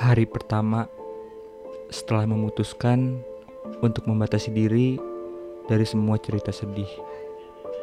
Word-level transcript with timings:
Hari 0.00 0.24
pertama 0.24 0.88
setelah 1.92 2.24
memutuskan 2.24 3.20
untuk 3.84 4.08
membatasi 4.08 4.48
diri 4.48 4.96
dari 5.68 5.84
semua 5.84 6.16
cerita 6.16 6.48
sedih. 6.48 6.88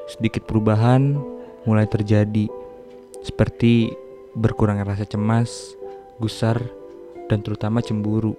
Sedikit 0.10 0.50
perubahan 0.50 1.14
mulai 1.70 1.86
terjadi, 1.86 2.50
seperti 3.22 3.94
berkurangnya 4.34 4.98
rasa 4.98 5.06
cemas, 5.06 5.78
gusar, 6.18 6.58
dan 7.30 7.46
terutama 7.46 7.86
cemburu. 7.86 8.34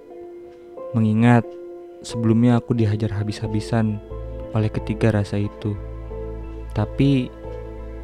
Mengingat 0.91 1.47
sebelumnya 2.03 2.59
aku 2.59 2.75
dihajar 2.75 3.15
habis-habisan 3.15 3.95
oleh 4.51 4.67
ketiga 4.67 5.15
rasa 5.15 5.39
itu. 5.39 5.71
Tapi 6.75 7.31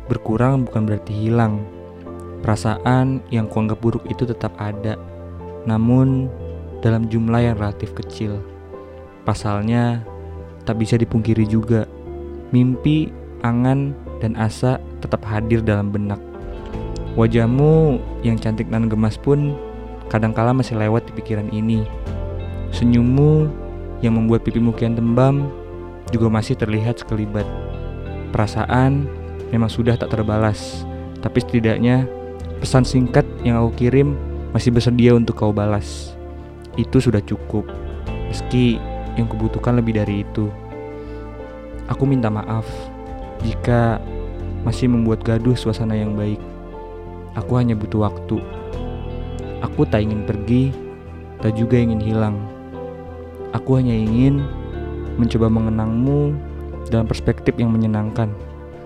berkurang 0.07 0.71
bukan 0.71 0.88
berarti 0.88 1.12
hilang. 1.12 1.68
Perasaan 2.39 3.28
yang 3.28 3.52
kuanggap 3.52 3.84
buruk 3.84 4.07
itu 4.07 4.23
tetap 4.23 4.55
ada, 4.55 4.96
namun 5.66 6.30
dalam 6.86 7.10
jumlah 7.10 7.42
yang 7.42 7.58
relatif 7.58 7.94
kecil. 7.98 8.38
Pasalnya, 9.26 10.06
tak 10.66 10.78
bisa 10.82 10.98
dipungkiri 10.98 11.50
juga, 11.50 11.90
mimpi, 12.54 13.10
angan, 13.42 13.98
dan 14.22 14.38
asa 14.38 14.78
tetap 15.02 15.26
hadir 15.26 15.66
dalam 15.66 15.90
benak. 15.90 16.22
Wajahmu 17.18 18.02
yang 18.22 18.38
cantik 18.38 18.68
dan 18.70 18.90
gemas 18.90 19.18
pun 19.18 19.56
kadangkala 20.09 20.54
masih 20.54 20.78
lewat 20.78 21.09
di 21.09 21.12
pikiran 21.18 21.50
ini. 21.50 21.88
Senyummu 22.70 23.50
yang 24.04 24.20
membuat 24.20 24.44
pipimu 24.44 24.76
kian 24.76 24.94
tembam 24.94 25.48
juga 26.12 26.28
masih 26.28 26.59
terlihat 26.59 27.02
sekelibat. 27.02 27.48
Perasaan 28.36 29.08
memang 29.50 29.72
sudah 29.72 29.95
tak 29.95 30.12
terbalas, 30.12 30.84
tapi 31.23 31.40
setidaknya 31.40 32.06
pesan 32.59 32.84
singkat 32.84 33.23
yang 33.48 33.64
aku 33.64 33.88
kirim 33.88 34.20
masih 34.55 34.72
bersedia 34.72 35.12
untuk 35.12 35.36
kau 35.36 35.52
balas. 35.52 36.16
Itu 36.80 37.04
sudah 37.04 37.20
cukup, 37.20 37.67
meski 38.31 38.80
yang 39.20 39.28
kubutuhkan 39.28 39.75
lebih 39.75 40.00
dari 40.00 40.23
itu. 40.23 40.48
Aku 41.92 42.08
minta 42.08 42.31
maaf 42.31 42.64
jika 43.44 44.00
masih 44.64 44.88
membuat 44.88 45.28
gaduh 45.28 45.59
suasana 45.59 46.00
yang 46.00 46.16
baik. 46.16 46.39
Aku 47.36 47.59
hanya 47.59 47.76
butuh 47.76 48.08
waktu. 48.08 48.39
Aku 49.59 49.83
tak 49.83 50.08
ingin 50.08 50.23
pergi, 50.23 50.72
tak 51.44 51.59
juga 51.59 51.76
ingin 51.76 52.00
hilang. 52.00 52.39
Aku 53.52 53.76
hanya 53.76 53.92
ingin 53.92 54.39
mencoba 55.20 55.52
mengenangmu 55.52 56.31
dalam 56.88 57.03
perspektif 57.03 57.59
yang 57.59 57.76
menyenangkan, 57.76 58.31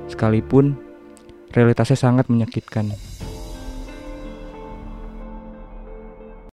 sekalipun 0.09 0.73
realitasnya 1.53 1.97
sangat 1.97 2.25
menyakitkan. 2.25 2.90